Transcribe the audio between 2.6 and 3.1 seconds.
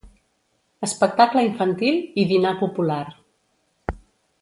popular.